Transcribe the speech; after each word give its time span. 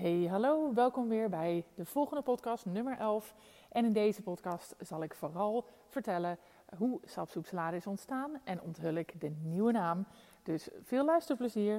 Hey, 0.00 0.26
hallo, 0.30 0.74
welkom 0.74 1.08
weer 1.08 1.28
bij 1.28 1.64
de 1.74 1.84
volgende 1.84 2.22
podcast, 2.22 2.64
nummer 2.66 2.98
11. 2.98 3.34
En 3.72 3.84
in 3.84 3.92
deze 3.92 4.22
podcast 4.22 4.74
zal 4.78 5.02
ik 5.02 5.14
vooral 5.14 5.66
vertellen 5.88 6.38
hoe 6.76 7.00
sapsoepsalade 7.04 7.76
is 7.76 7.86
ontstaan 7.86 8.30
en 8.44 8.60
onthul 8.60 8.94
ik 8.94 9.20
de 9.20 9.30
nieuwe 9.42 9.72
naam. 9.72 10.06
Dus 10.42 10.68
veel 10.82 11.04
luisterplezier. 11.04 11.78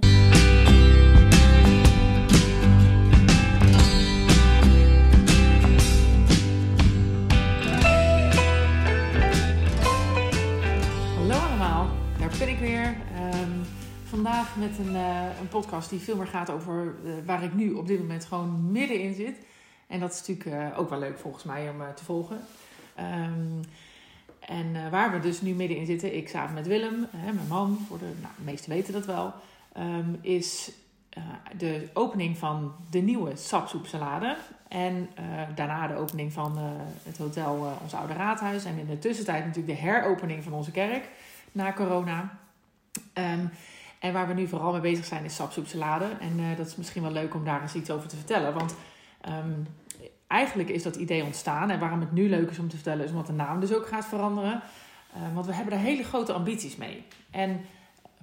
Hallo 11.16 11.36
allemaal, 11.48 11.88
daar 12.20 12.36
ben 12.40 12.48
ik 12.50 12.60
weer. 12.60 12.98
Ehm, 13.16 13.50
vandaag 14.12 14.56
met 14.56 14.78
een, 14.78 14.96
eh, 14.96 15.40
een 15.40 15.48
podcast 15.48 15.90
die 15.90 16.00
veel 16.00 16.16
meer 16.16 16.28
gaat 16.28 16.50
over 16.50 16.96
eh, 17.06 17.12
waar 17.26 17.44
ik 17.44 17.54
nu 17.54 17.74
op 17.74 17.88
dit 17.88 18.00
moment 18.00 18.26
gewoon 18.26 18.72
middenin 18.72 19.14
zit. 19.14 19.38
En 19.88 20.00
dat 20.00 20.14
is 20.14 20.28
natuurlijk 20.28 20.72
eh, 20.74 20.80
ook 20.80 20.90
wel 20.90 21.00
leuk 21.00 21.20
volgens 21.20 21.44
mij 21.44 21.70
om 21.70 21.78
te 21.96 22.04
volgen. 22.04 22.40
Ehm, 22.96 23.62
en 24.40 24.90
waar 24.90 25.12
we 25.12 25.20
dus 25.20 25.42
nu 25.42 25.54
middenin 25.54 25.86
zitten, 25.86 26.16
ik 26.16 26.30
samen 26.30 26.54
met 26.54 26.68
Willem, 26.68 27.08
mijn 27.12 27.48
man, 27.48 27.86
voor 27.88 27.98
de, 27.98 28.12
nou, 28.22 28.34
meesten 28.44 28.72
weten 28.72 28.94
dat 28.94 29.06
wel, 29.06 29.34
ehm, 29.74 30.14
is 30.22 30.72
de 31.58 31.90
opening 31.94 32.38
van 32.38 32.76
de 32.90 33.00
nieuwe 33.00 33.36
sapsoepsalade. 33.36 34.38
En 34.68 35.10
daarna 35.56 35.88
de 35.88 35.96
opening 35.96 36.34
van 36.34 36.58
het 37.04 37.18
hotel 37.18 37.78
Ons 37.82 37.94
Oude 37.94 38.14
Raadhuis. 38.14 38.66
En 38.66 38.78
in 38.78 38.88
de 38.88 39.00
tussentijd 39.00 39.46
natuurlijk 39.46 39.80
de 39.80 39.86
heropening 39.86 40.44
van 40.44 40.54
onze 40.54 40.72
kerk 40.72 41.10
na 41.52 41.74
corona. 41.74 42.40
Um, 43.14 43.52
en 44.02 44.14
waar 44.14 44.28
we 44.28 44.34
nu 44.34 44.48
vooral 44.48 44.72
mee 44.72 44.82
bezig 44.82 45.06
zijn 45.06 45.26
is 45.26 45.36
sapsoepsalade. 45.36 46.06
En 46.20 46.40
uh, 46.40 46.58
dat 46.58 46.68
is 46.68 46.76
misschien 46.76 47.02
wel 47.02 47.12
leuk 47.12 47.34
om 47.34 47.44
daar 47.44 47.62
eens 47.62 47.76
iets 47.76 47.92
over 47.92 48.10
te 48.10 48.16
vertellen. 48.16 48.54
Want 48.54 48.76
um, 49.30 49.68
eigenlijk 50.28 50.70
is 50.70 50.84
dat 50.84 50.96
idee 50.96 51.24
ontstaan. 51.24 51.70
En 51.70 51.80
waarom 51.80 52.00
het 52.00 52.12
nu 52.12 52.30
leuk 52.30 52.50
is 52.50 52.60
om 52.60 52.70
te 52.70 52.76
vertellen, 52.76 53.06
is 53.06 53.12
omdat 53.12 53.28
de 53.28 53.34
naam 53.34 53.60
dus 53.60 53.74
ook 53.74 53.88
gaat 53.88 54.06
veranderen. 54.06 54.62
Uh, 55.16 55.34
want 55.34 55.46
we 55.46 55.54
hebben 55.54 55.74
daar 55.74 55.84
hele 55.84 56.04
grote 56.04 56.34
ambities 56.34 56.76
mee. 56.76 57.06
En 57.32 57.62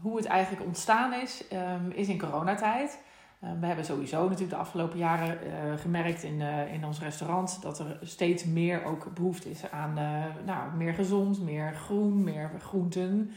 hoe 0.00 0.16
het 0.16 0.27
eigenlijk 0.27 0.66
ontstaan 0.66 1.12
is, 1.12 1.44
um, 1.53 1.91
is 1.91 2.08
in 2.08 2.19
coronatijd. 2.19 2.98
Uh, 3.44 3.50
we 3.60 3.66
hebben 3.66 3.84
sowieso 3.84 4.22
natuurlijk 4.22 4.50
de 4.50 4.56
afgelopen 4.56 4.98
jaren 4.98 5.38
gemerkt 5.78 6.22
in, 6.22 6.41
in 6.72 6.84
ons 6.84 7.00
restaurant 7.00 7.62
dat 7.62 7.78
er 7.78 7.98
steeds 8.03 8.44
meer 8.44 8.84
ook 8.84 9.14
behoefte 9.14 9.50
is 9.50 9.70
aan 9.70 9.94
nou, 10.44 10.77
meer 10.77 10.94
gezond, 10.94 11.42
meer 11.42 11.75
groen, 11.75 12.25
meer 12.25 12.50
groenten. 12.58 13.33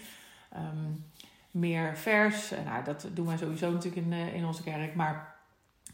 Meer 1.51 1.97
vers. 1.97 2.53
Nou, 2.65 2.83
dat 2.83 3.07
doen 3.13 3.25
wij 3.27 3.37
sowieso 3.37 3.71
natuurlijk 3.71 4.05
in, 4.05 4.13
eh, 4.13 4.35
in 4.35 4.45
onze 4.45 4.63
kerk. 4.63 4.95
Maar 4.95 5.35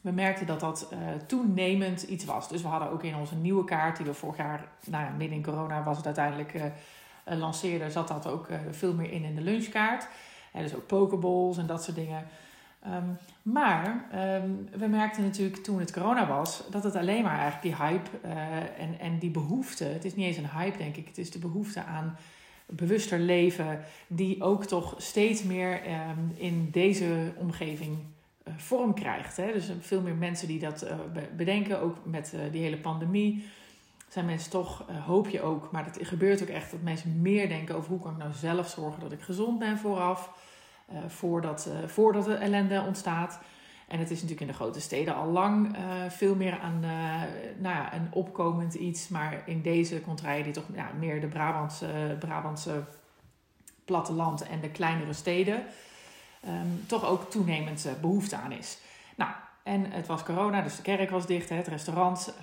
we 0.02 0.12
merkten 0.12 0.46
dat 0.46 0.60
dat 0.60 0.90
uh, 0.94 1.00
toenemend 1.28 2.02
iets 2.02 2.26
was. 2.26 2.50
Dus 2.50 2.62
we 2.62 2.68
hadden 2.68 2.92
ook 2.92 3.04
in 3.04 3.16
onze 3.16 3.36
nieuwe 3.36 3.64
kaart, 3.64 3.98
die 3.98 4.06
we 4.06 4.14
vorig 4.14 4.38
jaar, 4.38 4.68
nou 4.86 5.12
midden 5.18 5.38
in 5.38 5.44
corona 5.44 5.84
was 5.84 5.98
het 5.98 6.06
uiteindelijk 6.06 6.54
uh, 6.54 6.64
lanceerden, 7.24 7.92
zat 7.92 8.08
dat 8.08 8.28
ook 8.28 8.48
veel 8.72 8.94
meer 8.94 9.12
in 9.12 9.24
in 9.24 9.36
de 9.36 9.42
lunchkaart. 9.42 10.08
En 10.54 10.62
dus 10.62 10.76
ook 10.76 10.88
pokeballs 10.88 11.58
en 11.58 11.66
dat 11.66 11.84
soort 11.84 11.96
dingen. 11.96 12.28
Um, 12.88 13.18
maar 13.42 14.06
um, 14.44 14.70
we 14.72 14.88
merkten 14.88 15.24
natuurlijk 15.24 15.64
toen 15.64 15.80
het 15.80 15.94
corona 15.94 16.28
was, 16.28 16.64
dat 16.70 16.84
het 16.84 16.96
alleen 16.96 17.24
maar 17.24 17.40
eigenlijk 17.40 17.62
die 17.62 17.76
hype 17.76 18.10
en, 18.78 19.00
en 19.00 19.20
die 19.20 19.32
behoefte, 19.32 19.84
het 19.84 20.06
is 20.06 20.16
niet 20.16 20.26
eens 20.26 20.38
een 20.38 20.50
hype 20.50 20.78
denk 20.78 20.96
ik, 20.96 21.08
het 21.08 21.18
is 21.18 21.32
de 21.32 21.40
behoefte 21.40 21.84
aan 21.84 22.18
bewuster 22.68 23.20
leven, 23.20 23.84
die 24.08 24.44
ook 24.44 24.66
toch 24.66 24.96
steeds 24.98 25.44
meer 25.44 25.82
ehm, 25.82 26.20
in 26.36 26.70
deze 26.72 27.34
omgeving 27.36 27.98
uh, 28.48 28.54
vorm 28.58 28.94
krijgt. 28.94 29.38
Hè? 29.38 29.52
Dus 29.54 29.72
veel 29.80 30.02
meer 30.02 30.16
mensen 30.16 30.48
die 30.48 30.60
dat 30.60 30.84
uh, 30.84 30.92
bedenken, 31.36 31.82
ook 31.82 31.98
met 32.04 32.34
die 32.52 32.62
hele 32.62 32.78
pandemie. 32.78 33.46
Zijn 34.08 34.26
mensen 34.26 34.52
toch, 34.52 34.86
hoop 35.06 35.30
je 35.30 35.42
ook, 35.42 35.72
maar 35.72 35.86
het 35.86 35.98
gebeurt 36.02 36.42
ook 36.42 36.48
echt 36.48 36.72
dat 36.72 36.82
mensen 36.82 37.22
meer 37.22 37.50
denken 37.50 37.76
over 37.76 37.90
hoe 37.90 38.00
kan 38.00 38.12
ik 38.12 38.18
nou 38.18 38.34
zelf 38.34 38.70
zorgen 38.70 39.02
dat 39.02 39.12
ik 39.12 39.22
gezond 39.22 39.60
ben 39.60 39.78
vooraf, 39.78 40.32
voordat, 41.08 41.70
voordat 41.86 42.26
de 42.26 42.34
ellende 42.34 42.84
ontstaat. 42.88 43.40
En 43.88 44.00
het 44.00 44.12
is 44.12 44.22
natuurlijk 44.22 44.42
in 44.42 44.48
de 44.48 44.54
grote 44.54 44.82
steden 44.82 45.16
al 45.16 45.28
lang 45.28 45.78
uh, 45.78 45.82
veel 46.10 46.36
meer 46.36 46.60
aan 46.60 46.80
uh, 46.84 47.22
nou 47.58 47.76
ja, 47.76 47.94
een 47.94 48.08
opkomend 48.12 48.74
iets. 48.74 49.08
Maar 49.08 49.42
in 49.46 49.62
deze 49.62 50.02
contraien 50.02 50.44
die 50.44 50.54
toch 50.54 50.66
meer 51.00 51.22
de 51.22 51.28
Brabantse, 51.28 52.16
Brabantse 52.20 52.84
platteland 53.86 54.42
en 54.42 54.62
de 54.62 54.70
kleinere 54.70 55.14
steden... 55.14 55.64
Um, 56.48 56.84
toch 56.88 57.06
ook 57.06 57.32
toenemend 57.32 57.86
uh, 57.86 57.92
behoefte 58.02 58.36
aan 58.36 58.52
is. 58.52 58.78
Nou, 59.16 59.32
en 59.64 59.92
het 59.92 60.08
was 60.08 60.24
corona, 60.24 60.62
dus 60.62 60.76
de 60.76 60.82
kerk 60.82 61.10
was 61.10 61.26
dicht, 61.26 61.50
het 61.50 61.68
restaurant. 61.68 62.34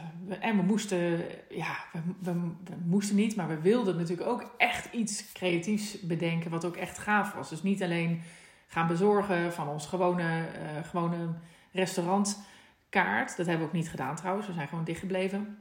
en 0.41 0.57
we 0.57 0.63
moesten, 0.63 1.25
ja, 1.51 1.77
we, 2.19 2.33
we, 2.65 2.75
moesten 2.85 3.17
niet, 3.17 3.37
maar 3.37 3.49
we 3.49 3.61
wilden 3.61 3.97
natuurlijk 3.97 4.29
ook 4.29 4.51
echt 4.57 4.93
iets 4.93 5.33
creatiefs 5.33 6.01
bedenken... 6.01 6.51
wat 6.51 6.65
ook 6.65 6.77
echt 6.77 6.99
gaaf 6.99 7.33
was. 7.33 7.49
Dus 7.49 7.63
niet 7.63 7.83
alleen 7.83 8.23
gaan 8.67 8.87
bezorgen 8.87 9.53
van 9.53 9.69
ons 9.69 9.87
gewone, 9.87 10.23
uh, 10.23 10.85
gewone 10.85 11.35
restaurantkaart. 11.73 13.37
Dat 13.37 13.47
hebben 13.47 13.59
we 13.59 13.65
ook 13.65 13.73
niet 13.73 13.91
gedaan 13.91 14.17
trouwens. 14.17 14.47
We 14.47 14.53
zijn 14.53 14.69
gewoon 14.69 14.85
dichtgebleven. 14.85 15.59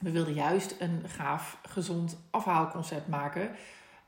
We 0.00 0.10
wilden 0.10 0.34
juist 0.34 0.76
een 0.78 1.02
gaaf, 1.06 1.58
gezond 1.62 2.18
afhaalconcept 2.30 3.08
maken. 3.08 3.50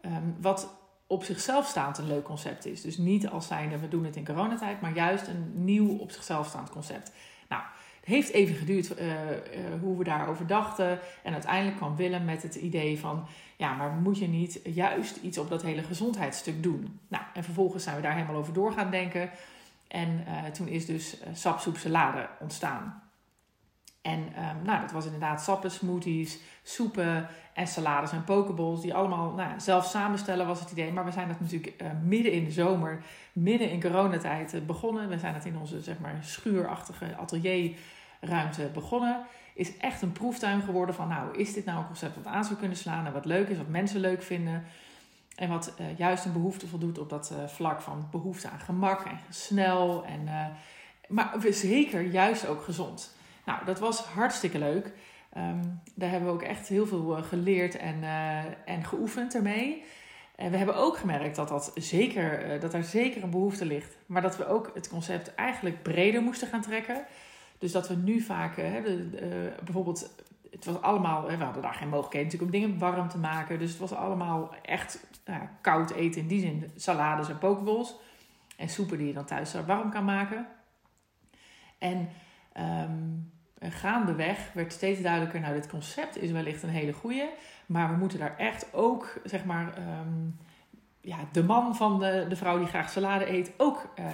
Um, 0.05 0.37
wat 0.41 0.81
op 1.07 1.25
zichzelf 1.25 1.67
staand 1.67 1.99
een 1.99 2.07
leuk 2.07 2.25
concept 2.25 2.67
is. 2.67 2.81
Dus 2.81 2.97
niet 2.97 3.29
als 3.29 3.47
zijnde 3.47 3.79
we 3.79 3.89
doen 3.89 4.05
het 4.05 4.17
in 4.17 4.25
coronatijd, 4.25 4.81
maar 4.81 4.95
juist 4.95 5.27
een 5.27 5.65
nieuw 5.65 5.99
op 5.99 6.11
zichzelf 6.11 6.47
staand 6.47 6.71
concept. 6.71 7.13
Nou, 7.49 7.63
het 8.03 8.11
heeft 8.11 8.31
even 8.31 8.55
geduurd 8.55 8.99
uh, 8.99 9.07
uh, 9.07 9.15
hoe 9.81 9.99
we 9.99 10.05
daarover 10.05 10.47
dachten. 10.47 10.99
En 11.23 11.33
uiteindelijk 11.33 11.77
kwam 11.77 11.97
Willem 11.97 12.25
met 12.25 12.43
het 12.43 12.55
idee 12.55 12.99
van... 12.99 13.27
ja, 13.57 13.75
maar 13.75 13.91
moet 13.91 14.19
je 14.19 14.29
niet 14.29 14.61
juist 14.65 15.17
iets 15.17 15.39
op 15.39 15.49
dat 15.49 15.63
hele 15.63 15.83
gezondheidsstuk 15.83 16.63
doen? 16.63 17.01
Nou, 17.09 17.25
en 17.35 17.45
vervolgens 17.45 17.85
zijn 17.85 17.97
we 17.97 18.03
daar 18.03 18.15
helemaal 18.15 18.37
over 18.37 18.53
door 18.53 18.73
gaan 18.73 18.91
denken. 18.91 19.31
En 19.89 20.25
uh, 20.29 20.45
toen 20.45 20.69
is 20.69 20.87
dus 20.87 21.17
sapsoep 21.33 21.77
salade 21.77 22.29
ontstaan. 22.41 23.03
En 24.03 24.19
um, 24.19 24.63
nou, 24.63 24.81
dat 24.81 24.93
was 24.93 25.05
inderdaad 25.05 25.43
sappen, 25.43 25.71
smoothies, 25.71 26.39
soepen 26.63 27.29
en 27.53 27.67
salades 27.67 28.13
en 28.13 28.25
pokeballs. 28.25 28.81
Die 28.81 28.95
allemaal 28.95 29.33
nou, 29.33 29.61
zelf 29.61 29.85
samenstellen 29.85 30.47
was 30.47 30.61
het 30.61 30.71
idee. 30.71 30.93
Maar 30.93 31.05
we 31.05 31.11
zijn 31.11 31.29
dat 31.29 31.41
natuurlijk 31.41 31.83
uh, 31.83 31.89
midden 32.05 32.33
in 32.33 32.45
de 32.45 32.51
zomer, 32.51 33.03
midden 33.33 33.71
in 33.71 33.81
coronatijd 33.81 34.55
uh, 34.55 34.61
begonnen. 34.61 35.09
We 35.09 35.19
zijn 35.19 35.35
het 35.35 35.45
in 35.45 35.59
onze 35.59 35.81
zeg 35.81 35.99
maar, 35.99 36.19
schuurachtige 36.21 37.17
atelierruimte 37.17 38.71
begonnen. 38.75 39.21
Is 39.55 39.77
echt 39.77 40.03
een 40.03 40.13
proeftuin 40.13 40.63
geworden 40.63 40.95
van 40.95 41.09
nou, 41.09 41.39
is 41.39 41.53
dit 41.53 41.65
nou 41.65 41.79
een 41.79 41.87
concept 41.87 42.17
wat 42.17 42.27
aan 42.27 42.45
zou 42.45 42.59
kunnen 42.59 42.77
slaan 42.77 43.07
en 43.07 43.13
wat 43.13 43.25
leuk 43.25 43.49
is, 43.49 43.57
wat 43.57 43.69
mensen 43.69 44.01
leuk 44.01 44.23
vinden. 44.23 44.65
En 45.37 45.49
wat 45.49 45.75
uh, 45.81 45.99
juist 45.99 46.25
een 46.25 46.33
behoefte 46.33 46.67
voldoet 46.67 46.99
op 46.99 47.11
dat 47.11 47.35
vlak 47.47 47.81
van 47.81 48.09
behoefte 48.11 48.49
aan 48.49 48.61
gemak 48.61 49.05
en 49.05 49.19
snel. 49.29 50.05
En, 50.05 50.29
maar 51.09 51.35
zeker 51.51 52.03
juist 52.03 52.47
ook 52.47 52.63
gezond. 52.63 53.21
Nou, 53.45 53.65
dat 53.65 53.79
was 53.79 54.01
hartstikke 54.01 54.59
leuk. 54.59 54.93
Um, 55.37 55.81
daar 55.95 56.11
hebben 56.11 56.29
we 56.29 56.35
ook 56.35 56.43
echt 56.43 56.69
heel 56.69 56.87
veel 56.87 57.19
uh, 57.19 57.25
geleerd 57.25 57.77
en, 57.77 58.03
uh, 58.03 58.39
en 58.65 58.85
geoefend 58.85 59.35
ermee. 59.35 59.85
En 60.37 60.51
we 60.51 60.57
hebben 60.57 60.77
ook 60.77 60.97
gemerkt 60.97 61.37
dat, 61.37 61.49
dat, 61.49 61.73
zeker, 61.75 62.55
uh, 62.55 62.61
dat 62.61 62.75
er 62.75 62.85
zeker 62.85 63.23
een 63.23 63.31
behoefte 63.31 63.65
ligt. 63.65 63.97
Maar 64.07 64.23
dat 64.23 64.37
we 64.37 64.47
ook 64.47 64.71
het 64.75 64.89
concept 64.89 65.35
eigenlijk 65.35 65.83
breder 65.83 66.23
moesten 66.23 66.49
gaan 66.49 66.61
trekken. 66.61 67.05
Dus 67.59 67.73
dat 67.73 67.89
we 67.89 67.95
nu 67.95 68.21
vaak, 68.21 68.57
bijvoorbeeld, 69.65 70.15
het 70.51 70.65
was 70.65 70.81
allemaal, 70.81 71.27
we 71.27 71.37
hadden 71.37 71.63
daar 71.63 71.75
geen 71.75 71.89
mogelijkheid 71.89 72.25
natuurlijk 72.25 72.53
om 72.53 72.61
dingen 72.61 72.79
warm 72.79 73.09
te 73.09 73.19
maken. 73.19 73.59
Dus 73.59 73.71
het 73.71 73.79
was 73.79 73.93
allemaal 73.93 74.55
echt 74.63 75.07
koud 75.61 75.91
eten 75.91 76.21
in 76.21 76.27
die 76.27 76.41
zin. 76.41 76.71
Salades 76.77 77.29
en 77.29 77.39
pokeballs. 77.39 77.95
En 78.57 78.69
soepen 78.69 78.99
die 78.99 79.07
je 79.07 79.13
dan 79.13 79.25
thuis 79.25 79.55
warm 79.67 79.91
kan 79.91 80.05
maken. 80.05 80.47
En 81.79 82.09
um, 82.59 83.33
gaandeweg 83.61 84.53
werd 84.53 84.73
steeds 84.73 85.01
duidelijker, 85.01 85.41
nou 85.41 85.55
dit 85.55 85.69
concept 85.69 86.23
is 86.23 86.31
wellicht 86.31 86.63
een 86.63 86.69
hele 86.69 86.93
goede, 86.93 87.29
maar 87.67 87.91
we 87.91 87.97
moeten 87.97 88.19
daar 88.19 88.37
echt 88.37 88.75
ook, 88.75 89.21
zeg 89.25 89.45
maar, 89.45 89.79
um, 89.79 90.39
ja, 91.01 91.17
de 91.33 91.43
man 91.43 91.77
van 91.77 91.99
de, 91.99 92.27
de 92.29 92.37
vrouw 92.37 92.59
die 92.59 92.67
graag 92.67 92.91
salade 92.91 93.33
eet 93.33 93.53
ook 93.57 93.93
uh, 93.99 94.07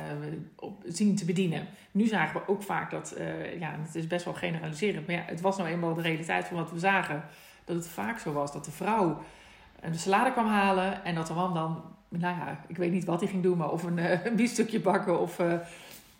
op, 0.56 0.82
zien 0.86 1.16
te 1.16 1.24
bedienen. 1.24 1.66
Nu 1.90 2.06
zagen 2.06 2.40
we 2.40 2.48
ook 2.48 2.62
vaak 2.62 2.90
dat, 2.90 3.14
uh, 3.18 3.60
ja, 3.60 3.74
het 3.82 3.94
is 3.94 4.06
best 4.06 4.24
wel 4.24 4.34
generaliserend, 4.34 5.06
maar 5.06 5.16
ja, 5.16 5.22
het 5.26 5.40
was 5.40 5.56
nou 5.56 5.68
eenmaal 5.68 5.94
de 5.94 6.02
realiteit 6.02 6.46
van 6.46 6.56
wat 6.56 6.70
we 6.70 6.78
zagen, 6.78 7.24
dat 7.64 7.76
het 7.76 7.88
vaak 7.88 8.18
zo 8.18 8.32
was 8.32 8.52
dat 8.52 8.64
de 8.64 8.70
vrouw 8.70 9.22
de 9.90 9.98
salade 9.98 10.32
kwam 10.32 10.46
halen 10.46 11.04
en 11.04 11.14
dat 11.14 11.26
de 11.26 11.34
man 11.34 11.54
dan, 11.54 11.82
nou 12.08 12.36
ja, 12.36 12.60
ik 12.66 12.76
weet 12.76 12.92
niet 12.92 13.04
wat 13.04 13.20
hij 13.20 13.28
ging 13.28 13.42
doen, 13.42 13.56
maar 13.56 13.70
of 13.70 13.82
een, 13.82 14.26
een 14.26 14.36
biefstukje 14.36 14.80
bakken 14.80 15.20
of, 15.20 15.40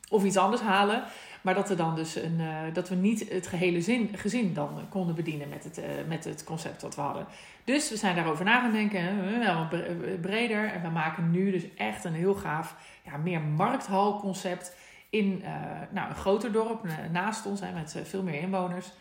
of 0.08 0.25
iets 0.25 0.37
anders 0.37 0.62
halen. 0.62 1.02
Maar 1.40 1.55
dat, 1.55 1.70
er 1.70 1.76
dan 1.76 1.94
dus 1.94 2.17
een, 2.17 2.40
uh, 2.40 2.56
dat 2.73 2.88
we 2.88 2.94
niet 2.94 3.32
het 3.32 3.46
gehele 3.46 3.81
zin, 3.81 4.11
gezin 4.14 4.55
dan 4.55 4.88
konden 4.88 5.14
bedienen 5.14 5.49
met 5.49 5.64
het, 5.64 5.79
uh, 5.79 5.85
met 6.08 6.25
het 6.25 6.44
concept 6.44 6.82
wat 6.82 6.94
we 6.94 7.00
hadden. 7.00 7.26
Dus 7.64 7.90
we 7.90 7.96
zijn 7.96 8.17
daarover 8.17 8.44
na 8.44 8.61
gaan 8.61 8.73
denken, 8.73 9.40
wel 9.40 9.69
breder. 10.20 10.73
En 10.73 10.82
we 10.82 10.88
maken 10.88 11.31
nu 11.31 11.50
dus 11.50 11.75
echt 11.75 12.05
een 12.05 12.14
heel 12.14 12.35
gaaf, 12.35 12.76
ja, 13.02 13.17
meer 13.17 13.40
markthal 13.40 14.20
concept 14.20 14.76
in 15.11 15.43
nou, 15.90 16.08
een 16.08 16.14
groter 16.14 16.52
dorp 16.52 16.87
naast 17.12 17.46
ons, 17.46 17.61
hè, 17.61 17.73
met 17.73 18.00
veel 18.05 18.23
meer 18.23 18.41
inwoners, 18.41 18.93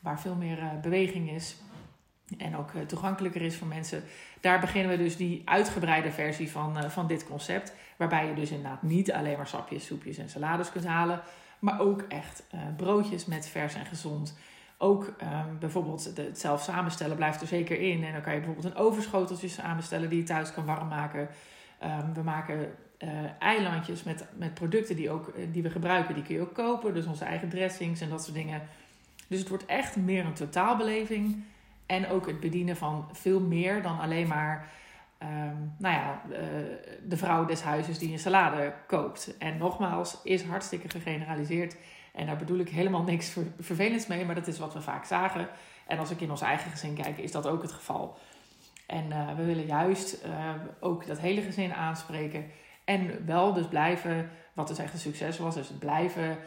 waar 0.00 0.20
veel 0.20 0.34
meer 0.34 0.58
beweging 0.82 1.30
is 1.30 1.56
en 2.38 2.56
ook 2.56 2.70
toegankelijker 2.86 3.42
is 3.42 3.56
voor 3.56 3.66
mensen. 3.66 4.02
Daar 4.40 4.60
beginnen 4.60 4.90
we 4.90 5.02
dus 5.02 5.16
die 5.16 5.42
uitgebreide 5.44 6.10
versie 6.10 6.50
van, 6.50 6.90
van 6.90 7.06
dit 7.06 7.26
concept, 7.26 7.74
waarbij 7.96 8.26
je 8.26 8.34
dus 8.34 8.50
inderdaad 8.50 8.82
niet 8.82 9.12
alleen 9.12 9.36
maar 9.36 9.46
sapjes, 9.46 9.86
soepjes 9.86 10.18
en 10.18 10.28
salades 10.28 10.70
kunt 10.70 10.86
halen, 10.86 11.20
maar 11.60 11.80
ook 11.80 12.02
echt 12.08 12.42
broodjes 12.76 13.26
met 13.26 13.48
vers 13.48 13.74
en 13.74 13.86
gezond 13.86 14.34
ook 14.82 15.06
um, 15.22 15.58
bijvoorbeeld 15.58 16.12
het 16.16 16.38
zelf 16.38 16.62
samenstellen 16.62 17.16
blijft 17.16 17.40
er 17.40 17.46
zeker 17.46 17.80
in. 17.80 18.04
En 18.04 18.12
dan 18.12 18.22
kan 18.22 18.32
je 18.32 18.38
bijvoorbeeld 18.38 18.74
een 18.74 18.80
overschoteltje 18.80 19.48
samenstellen 19.48 20.08
die 20.08 20.18
je 20.18 20.24
thuis 20.24 20.52
kan 20.52 20.64
warm 20.64 20.88
maken. 20.88 21.28
Um, 21.84 22.14
we 22.14 22.22
maken 22.22 22.74
uh, 22.98 23.08
eilandjes 23.38 24.02
met, 24.02 24.24
met 24.36 24.54
producten 24.54 24.96
die, 24.96 25.10
ook, 25.10 25.28
eh, 25.28 25.46
die 25.52 25.62
we 25.62 25.70
gebruiken. 25.70 26.14
Die 26.14 26.22
kun 26.22 26.34
je 26.34 26.40
ook 26.40 26.54
kopen. 26.54 26.94
Dus 26.94 27.06
onze 27.06 27.24
eigen 27.24 27.48
dressings 27.48 28.00
en 28.00 28.08
dat 28.08 28.22
soort 28.22 28.36
dingen. 28.36 28.62
Dus 29.26 29.38
het 29.38 29.48
wordt 29.48 29.66
echt 29.66 29.96
meer 29.96 30.24
een 30.24 30.32
totaalbeleving. 30.32 31.42
En 31.86 32.08
ook 32.08 32.26
het 32.26 32.40
bedienen 32.40 32.76
van 32.76 33.08
veel 33.12 33.40
meer 33.40 33.82
dan 33.82 34.00
alleen 34.00 34.28
maar... 34.28 34.68
Um, 35.22 35.74
nou 35.78 35.94
ja, 35.94 36.22
uh, 36.30 36.36
de 37.04 37.16
vrouw 37.16 37.44
des 37.44 37.62
huizes 37.62 37.98
die 37.98 38.12
een 38.12 38.18
salade 38.18 38.72
koopt. 38.86 39.36
En 39.38 39.58
nogmaals, 39.58 40.18
is 40.22 40.42
hartstikke 40.42 40.88
gegeneraliseerd. 40.88 41.76
En 42.12 42.26
daar 42.26 42.36
bedoel 42.36 42.58
ik 42.58 42.68
helemaal 42.68 43.02
niks 43.02 43.36
vervelends 43.58 44.06
mee, 44.06 44.24
maar 44.24 44.34
dat 44.34 44.46
is 44.46 44.58
wat 44.58 44.72
we 44.72 44.80
vaak 44.80 45.04
zagen. 45.04 45.48
En 45.86 45.98
als 45.98 46.10
ik 46.10 46.20
in 46.20 46.30
ons 46.30 46.40
eigen 46.40 46.70
gezin 46.70 46.94
kijk, 46.94 47.18
is 47.18 47.32
dat 47.32 47.46
ook 47.46 47.62
het 47.62 47.72
geval. 47.72 48.18
En 48.86 49.06
uh, 49.08 49.36
we 49.36 49.44
willen 49.44 49.66
juist 49.66 50.24
uh, 50.26 50.50
ook 50.80 51.06
dat 51.06 51.18
hele 51.18 51.42
gezin 51.42 51.74
aanspreken. 51.74 52.44
En 52.84 53.26
wel 53.26 53.52
dus 53.52 53.66
blijven, 53.68 54.30
wat 54.52 54.68
dus 54.68 54.78
echt 54.78 54.92
een 54.92 54.98
succes 54.98 55.38
was, 55.38 55.54
het 55.54 55.78
blijven 55.78 56.38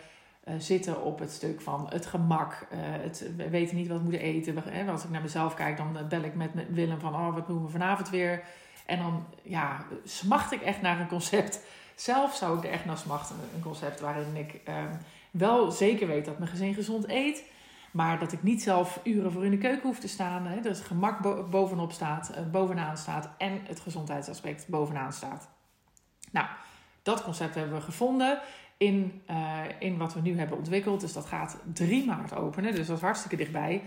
zitten 0.57 1.03
op 1.03 1.19
het 1.19 1.31
stuk 1.31 1.61
van 1.61 1.87
het 1.89 2.05
gemak. 2.05 2.67
het, 2.75 3.29
we 3.37 3.49
weten 3.49 3.75
niet 3.75 3.87
wat 3.87 3.97
we 3.97 4.03
moeten 4.03 4.21
eten. 4.21 4.87
Als 4.87 5.03
ik 5.03 5.09
naar 5.09 5.21
mezelf 5.21 5.53
kijk, 5.53 5.77
dan 5.77 5.97
bel 6.09 6.21
ik 6.21 6.35
met, 6.35 6.53
met 6.53 6.65
Willem 6.69 6.99
van, 6.99 7.13
oh, 7.13 7.33
wat 7.33 7.47
doen 7.47 7.63
we 7.65 7.69
vanavond 7.69 8.09
weer? 8.09 8.43
En 8.85 9.00
dan 9.00 9.25
ja, 9.41 9.85
smacht 10.06 10.51
ik 10.51 10.62
echt 10.62 10.81
naar 10.81 11.00
een 11.00 11.07
concept. 11.07 11.59
Zelf 11.95 12.35
zou 12.35 12.57
ik 12.57 12.63
er 12.63 12.71
echt 12.71 12.85
naar 12.85 12.97
smachten, 12.97 13.35
een 13.56 13.62
concept 13.62 14.00
waarin 14.00 14.35
ik 14.35 14.62
ehm, 14.63 14.95
wel 15.31 15.71
zeker 15.71 16.07
weet 16.07 16.25
dat 16.25 16.38
mijn 16.38 16.50
gezin 16.50 16.74
gezond 16.74 17.09
eet. 17.09 17.44
Maar 17.91 18.19
dat 18.19 18.31
ik 18.31 18.44
niet 18.44 18.63
zelf 18.63 19.00
uren 19.03 19.31
voor 19.31 19.45
in 19.45 19.51
de 19.51 19.57
keuken 19.57 19.88
hoef 19.88 20.00
te 20.00 20.07
staan. 20.07 20.45
Hè, 20.45 20.56
dat 20.56 20.77
het 20.77 20.85
gemak 20.85 21.50
bovenop 21.50 21.91
staat, 21.91 22.31
uh, 22.31 22.51
bovenaan 22.51 22.97
staat. 22.97 23.30
En 23.38 23.62
het 23.63 23.80
gezondheidsaspect 23.80 24.68
bovenaan 24.68 25.13
staat. 25.13 25.50
Nou, 26.31 26.47
dat 27.01 27.24
concept 27.24 27.56
hebben 27.56 27.75
we 27.75 27.81
gevonden 27.81 28.39
in, 28.77 29.21
uh, 29.29 29.59
in 29.79 29.97
wat 29.97 30.13
we 30.13 30.21
nu 30.21 30.38
hebben 30.38 30.57
ontwikkeld. 30.57 31.01
Dus 31.01 31.13
dat 31.13 31.25
gaat 31.25 31.57
3 31.74 32.06
maart 32.06 32.36
openen. 32.36 32.75
Dus 32.75 32.88
dat 32.88 32.95
is 32.97 33.03
hartstikke 33.03 33.36
dichtbij. 33.36 33.83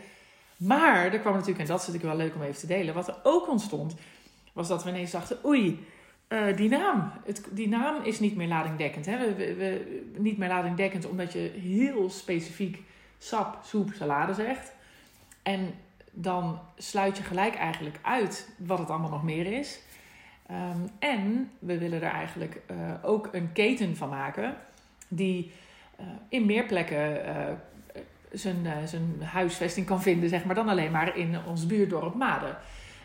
Maar 0.57 1.13
er 1.13 1.19
kwam 1.19 1.33
natuurlijk, 1.33 1.61
en 1.61 1.67
dat 1.67 1.81
is 1.81 1.87
natuurlijk 1.87 2.15
wel 2.17 2.27
leuk 2.27 2.35
om 2.35 2.43
even 2.43 2.61
te 2.61 2.67
delen. 2.67 2.95
Wat 2.95 3.09
er 3.09 3.19
ook 3.23 3.49
ontstond, 3.49 3.95
was 4.57 4.69
dat 4.69 4.85
we 4.85 4.91
ineens 4.91 5.11
dachten: 5.11 5.45
oei, 5.45 5.87
uh, 6.29 6.57
die 6.57 6.69
naam. 6.69 7.13
Het, 7.25 7.49
die 7.51 7.69
naam 7.69 8.03
is 8.03 8.21
niet 8.21 8.37
meer 8.37 8.49
ladingdekkend. 8.49 9.07
Hè? 9.07 9.19
We, 9.19 9.55
we, 9.55 10.03
niet 10.17 10.39
meer 10.39 10.49
ladingdekkend 10.49 11.07
omdat 11.07 11.33
je 11.33 11.53
heel 11.55 12.11
specifiek 12.11 12.83
sap, 13.19 13.59
soep, 13.65 13.91
salade 13.95 14.35
zegt. 14.35 14.73
En 15.43 15.75
dan 16.11 16.59
sluit 16.77 17.17
je 17.17 17.23
gelijk 17.23 17.55
eigenlijk 17.55 17.99
uit 18.03 18.49
wat 18.59 18.79
het 18.79 18.91
allemaal 18.91 19.11
nog 19.11 19.25
meer 19.25 19.47
is. 19.59 19.81
Um, 20.51 20.89
en 20.99 21.51
we 21.59 21.79
willen 21.79 22.03
er 22.03 22.13
eigenlijk 22.13 22.61
uh, 22.71 22.77
ook 23.03 23.29
een 23.33 23.53
keten 23.53 23.97
van 23.97 24.09
maken 24.09 24.57
die 25.09 25.53
uh, 26.01 26.07
in 26.29 26.47
meer 26.47 26.65
plekken 26.65 27.21
zijn, 28.33 28.89
zijn 28.89 29.23
huisvesting 29.23 29.87
kan 29.87 30.03
vinden, 30.03 30.29
zeg 30.29 30.45
maar, 30.45 30.55
dan 30.55 30.69
alleen 30.69 30.91
maar 30.91 31.17
in 31.17 31.37
ons 31.47 31.67
buurdorp 31.67 32.15
Maden. 32.15 32.57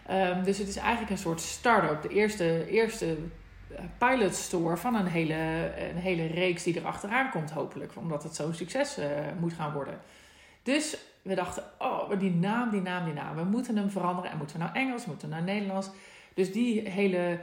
Um, 0.10 0.44
dus 0.44 0.58
het 0.58 0.68
is 0.68 0.76
eigenlijk 0.76 1.12
een 1.12 1.18
soort 1.18 1.42
start-up. 1.42 2.02
De 2.02 2.10
eerste, 2.10 2.68
eerste 2.68 3.18
eh, 3.76 3.84
pilot 3.98 4.36
store 4.36 4.78
van 4.78 4.96
een 4.96 5.08
hele, 5.08 5.72
een 5.90 5.98
hele 5.98 6.26
reeks 6.26 6.64
die 6.64 6.80
er 6.80 6.86
achteraan 6.86 7.30
komt, 7.30 7.52
hopelijk. 7.52 7.92
Omdat 7.96 8.24
het 8.24 8.36
zo'n 8.36 8.54
succes 8.54 9.00
uh, 9.00 9.06
moet 9.40 9.54
gaan 9.54 9.74
worden. 9.74 10.00
Dus 10.64 10.98
we 11.22 11.36
dachten, 11.36 11.64
oh, 11.80 12.20
die 12.20 12.32
naam, 12.32 12.70
die 12.70 12.82
naam, 12.82 13.06
die 13.06 13.14
naam. 13.14 13.36
We 13.36 13.44
moeten 13.44 13.78
hem 13.78 13.90
veranderen. 13.90 14.32
En 14.32 14.38
moeten 14.38 14.58
we 14.58 14.64
nou 14.64 14.76
Engels, 14.76 15.06
moeten 15.06 15.30
we 15.30 15.36
nou 15.36 15.46
Nederlands? 15.46 15.90
Dus 16.34 16.52
die 16.52 16.90
hele 16.90 17.40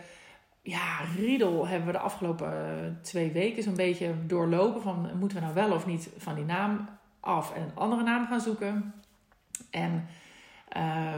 ja, 0.62 1.00
riedel 1.16 1.66
hebben 1.66 1.86
we 1.86 1.92
de 1.92 1.98
afgelopen 1.98 2.52
uh, 2.52 3.02
twee 3.02 3.32
weken 3.32 3.62
zo'n 3.62 3.76
beetje 3.76 4.14
doorlopen. 4.26 4.82
Van, 4.82 5.10
moeten 5.18 5.38
we 5.38 5.44
nou 5.44 5.54
wel 5.54 5.72
of 5.72 5.86
niet 5.86 6.10
van 6.16 6.34
die 6.34 6.44
naam 6.44 6.88
af 7.20 7.54
en 7.54 7.62
een 7.62 7.74
andere 7.74 8.02
naam 8.02 8.26
gaan 8.26 8.40
zoeken? 8.40 8.94
En... 9.70 10.08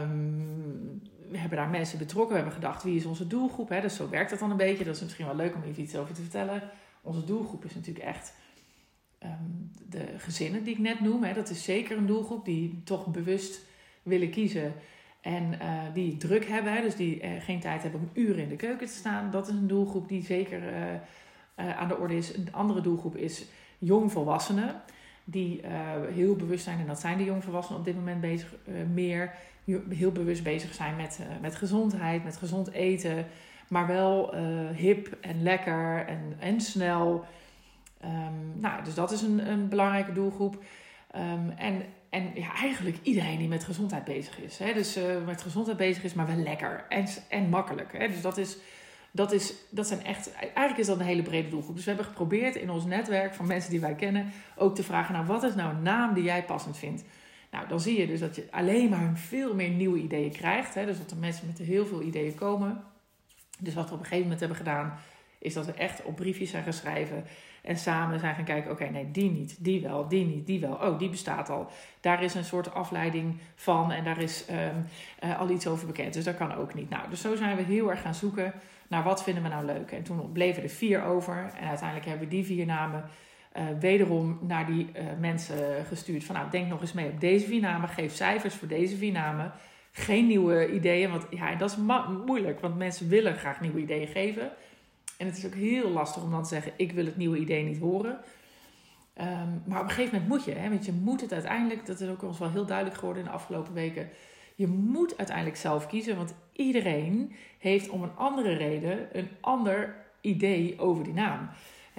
Um, 0.01 1.01
we 1.31 1.37
hebben 1.37 1.57
daar 1.57 1.69
mensen 1.69 1.97
betrokken. 1.97 2.35
We 2.35 2.41
hebben 2.41 2.61
gedacht, 2.61 2.83
wie 2.83 2.95
is 2.95 3.05
onze 3.05 3.27
doelgroep? 3.27 3.69
Hè? 3.69 3.81
Dus 3.81 3.95
zo 3.95 4.09
werkt 4.09 4.29
dat 4.29 4.39
dan 4.39 4.51
een 4.51 4.57
beetje. 4.57 4.83
Dat 4.83 4.95
is 4.95 5.01
misschien 5.01 5.25
wel 5.25 5.35
leuk 5.35 5.55
om 5.55 5.63
even 5.63 5.83
iets 5.83 5.95
over 5.95 6.13
te 6.13 6.21
vertellen. 6.21 6.61
Onze 7.01 7.23
doelgroep 7.23 7.65
is 7.65 7.75
natuurlijk 7.75 8.05
echt 8.05 8.33
um, 9.23 9.71
de 9.89 10.05
gezinnen 10.17 10.63
die 10.63 10.73
ik 10.73 10.79
net 10.79 10.99
noem. 10.99 11.23
Hè? 11.23 11.33
Dat 11.33 11.49
is 11.49 11.63
zeker 11.63 11.97
een 11.97 12.05
doelgroep 12.05 12.45
die 12.45 12.81
toch 12.83 13.07
bewust 13.07 13.61
willen 14.03 14.29
kiezen. 14.29 14.73
En 15.21 15.53
uh, 15.61 15.81
die 15.93 16.17
druk 16.17 16.45
hebben, 16.45 16.73
hè? 16.73 16.81
dus 16.81 16.95
die 16.95 17.23
uh, 17.23 17.29
geen 17.41 17.59
tijd 17.59 17.81
hebben 17.81 17.99
om 17.99 18.09
uren 18.13 18.43
in 18.43 18.49
de 18.49 18.55
keuken 18.55 18.87
te 18.87 18.93
staan. 18.93 19.31
Dat 19.31 19.47
is 19.47 19.53
een 19.53 19.67
doelgroep 19.67 20.07
die 20.07 20.23
zeker 20.23 20.61
uh, 20.73 21.79
aan 21.79 21.87
de 21.87 21.97
orde 21.97 22.15
is. 22.17 22.35
Een 22.35 22.53
andere 22.53 22.81
doelgroep 22.81 23.15
is 23.15 23.45
jongvolwassenen. 23.77 24.81
Die 25.23 25.61
heel 26.13 26.35
bewust 26.35 26.63
zijn, 26.63 26.79
en 26.79 26.87
dat 26.87 26.99
zijn 26.99 27.17
de 27.17 27.23
jongvolwassenen 27.23 27.79
op 27.79 27.85
dit 27.85 27.95
moment 27.95 28.21
bezig, 28.21 28.55
meer 28.93 29.31
heel 29.89 30.11
bewust 30.11 30.43
bezig 30.43 30.73
zijn 30.73 30.95
met, 30.95 31.19
uh, 31.21 31.27
met 31.41 31.55
gezondheid, 31.55 32.23
met 32.23 32.37
gezond 32.37 32.71
eten. 32.71 33.25
Maar 33.67 33.87
wel 33.87 34.35
uh, 34.35 34.69
hip 34.69 35.17
en 35.21 35.43
lekker 35.43 36.05
en, 36.07 36.35
en 36.39 36.61
snel. 36.61 37.25
Um, 38.03 38.59
nou, 38.59 38.83
dus 38.83 38.93
dat 38.93 39.11
is 39.11 39.21
een, 39.21 39.49
een 39.49 39.69
belangrijke 39.69 40.13
doelgroep. 40.13 40.63
Um, 41.15 41.49
en 41.49 41.83
en 42.09 42.31
ja, 42.35 42.55
eigenlijk 42.55 42.97
iedereen 43.01 43.37
die 43.37 43.47
met 43.47 43.63
gezondheid 43.63 44.03
bezig 44.03 44.39
is. 44.39 44.57
Hè? 44.57 44.73
Dus 44.73 44.97
uh, 44.97 45.03
met 45.25 45.41
gezondheid 45.41 45.77
bezig 45.77 46.03
is, 46.03 46.13
maar 46.13 46.27
wel 46.27 46.35
lekker 46.35 46.85
en, 46.89 47.05
en 47.29 47.49
makkelijk. 47.49 47.97
Hè? 47.97 48.07
Dus 48.07 48.21
dat, 48.21 48.37
is, 48.37 48.57
dat, 49.11 49.31
is, 49.31 49.53
dat 49.69 49.87
zijn 49.87 50.03
echt, 50.03 50.33
eigenlijk 50.33 50.77
is 50.77 50.87
dat 50.87 50.99
een 50.99 51.05
hele 51.05 51.21
brede 51.21 51.49
doelgroep. 51.49 51.75
Dus 51.75 51.83
we 51.85 51.91
hebben 51.91 52.09
geprobeerd 52.09 52.55
in 52.55 52.69
ons 52.69 52.85
netwerk 52.85 53.33
van 53.33 53.47
mensen 53.47 53.71
die 53.71 53.79
wij 53.79 53.95
kennen 53.95 54.31
ook 54.55 54.75
te 54.75 54.83
vragen: 54.83 55.13
nou, 55.13 55.25
wat 55.25 55.43
is 55.43 55.55
nou 55.55 55.75
een 55.75 55.81
naam 55.81 56.13
die 56.13 56.23
jij 56.23 56.43
passend 56.43 56.77
vindt? 56.77 57.03
Nou, 57.51 57.67
dan 57.67 57.79
zie 57.79 57.99
je 57.99 58.07
dus 58.07 58.19
dat 58.19 58.35
je 58.35 58.47
alleen 58.51 58.89
maar 58.89 59.11
veel 59.15 59.55
meer 59.55 59.69
nieuwe 59.69 59.99
ideeën 59.99 60.31
krijgt. 60.31 60.73
Hè? 60.73 60.85
Dus 60.85 60.97
dat 60.97 61.11
er 61.11 61.17
mensen 61.17 61.47
met 61.47 61.57
heel 61.57 61.85
veel 61.85 62.01
ideeën 62.01 62.35
komen. 62.35 62.83
Dus 63.59 63.73
wat 63.73 63.87
we 63.87 63.93
op 63.93 63.99
een 63.99 64.05
gegeven 64.05 64.23
moment 64.23 64.39
hebben 64.39 64.57
gedaan, 64.57 64.99
is 65.41 65.53
dat 65.53 65.65
we 65.65 65.71
echt 65.71 66.03
op 66.03 66.15
briefjes 66.15 66.49
zijn 66.49 66.63
gaan. 66.63 67.23
En 67.61 67.77
samen 67.77 68.19
zijn 68.19 68.35
gaan 68.35 68.43
kijken, 68.43 68.71
oké, 68.71 68.89
nee, 68.89 69.11
die 69.11 69.31
niet, 69.31 69.63
die 69.63 69.81
wel, 69.81 70.07
die 70.07 70.25
niet, 70.25 70.47
die 70.47 70.59
wel. 70.59 70.73
Oh, 70.73 70.99
die 70.99 71.09
bestaat 71.09 71.49
al. 71.49 71.67
Daar 71.99 72.23
is 72.23 72.33
een 72.33 72.43
soort 72.43 72.73
afleiding 72.73 73.37
van 73.55 73.91
en 73.91 74.03
daar 74.03 74.21
is 74.21 74.45
um, 74.49 74.85
uh, 75.23 75.39
al 75.39 75.49
iets 75.49 75.67
over 75.67 75.87
bekend. 75.87 76.13
Dus 76.13 76.23
dat 76.23 76.37
kan 76.37 76.53
ook 76.53 76.73
niet. 76.73 76.89
Nou, 76.89 77.09
dus 77.09 77.21
zo 77.21 77.35
zijn 77.35 77.55
we 77.55 77.63
heel 77.63 77.89
erg 77.89 78.01
gaan 78.01 78.15
zoeken 78.15 78.53
naar 78.87 79.03
wat 79.03 79.23
vinden 79.23 79.43
we 79.43 79.49
nou 79.49 79.65
leuk. 79.65 79.91
En 79.91 80.03
toen 80.03 80.31
bleven 80.31 80.63
er 80.63 80.69
vier 80.69 81.03
over. 81.03 81.51
En 81.59 81.67
uiteindelijk 81.67 82.09
hebben 82.09 82.27
we 82.27 82.35
die 82.35 82.45
vier 82.45 82.65
namen 82.65 83.03
uh, 83.57 83.63
wederom 83.79 84.39
naar 84.41 84.65
die 84.65 84.89
uh, 84.95 85.03
mensen 85.19 85.85
gestuurd. 85.85 86.23
Van 86.23 86.35
nou, 86.35 86.49
denk 86.49 86.67
nog 86.67 86.81
eens 86.81 86.93
mee 86.93 87.09
op 87.09 87.19
deze 87.19 87.45
vier 87.45 87.61
namen. 87.61 87.89
Geef 87.89 88.13
cijfers 88.13 88.55
voor 88.55 88.67
deze 88.67 88.97
vier 88.97 89.11
namen. 89.11 89.51
Geen 89.91 90.27
nieuwe 90.27 90.71
ideeën. 90.71 91.11
Want 91.11 91.25
ja, 91.29 91.55
dat 91.55 91.69
is 91.69 91.77
moeilijk. 92.25 92.59
Want 92.59 92.77
mensen 92.77 93.09
willen 93.09 93.35
graag 93.35 93.61
nieuwe 93.61 93.79
ideeën 93.79 94.07
geven. 94.07 94.51
En 95.21 95.27
het 95.27 95.37
is 95.37 95.45
ook 95.45 95.53
heel 95.53 95.89
lastig 95.89 96.23
om 96.23 96.31
dan 96.31 96.43
te 96.43 96.49
zeggen: 96.49 96.71
ik 96.75 96.91
wil 96.91 97.05
het 97.05 97.17
nieuwe 97.17 97.37
idee 97.37 97.63
niet 97.63 97.79
horen. 97.79 98.19
Um, 99.21 99.61
maar 99.65 99.79
op 99.79 99.83
een 99.83 99.89
gegeven 99.89 100.13
moment 100.13 100.27
moet 100.27 100.43
je. 100.45 100.51
Hè, 100.51 100.69
want 100.69 100.85
je 100.85 100.91
moet 100.91 101.21
het 101.21 101.33
uiteindelijk, 101.33 101.85
dat 101.85 101.99
is 101.99 102.09
ook 102.09 102.23
ons 102.23 102.39
wel 102.39 102.51
heel 102.51 102.65
duidelijk 102.65 102.97
geworden 102.97 103.23
in 103.23 103.29
de 103.29 103.35
afgelopen 103.35 103.73
weken. 103.73 104.09
Je 104.55 104.67
moet 104.67 105.17
uiteindelijk 105.17 105.57
zelf 105.57 105.87
kiezen. 105.87 106.15
Want 106.15 106.33
iedereen 106.53 107.35
heeft 107.57 107.89
om 107.89 108.03
een 108.03 108.15
andere 108.15 108.53
reden 108.53 109.17
een 109.17 109.29
ander 109.41 109.95
idee 110.21 110.79
over 110.79 111.03
die 111.03 111.13
naam 111.13 111.49